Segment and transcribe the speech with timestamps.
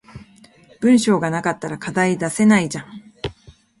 [0.79, 2.87] 文章が無かったら課題出せないじゃん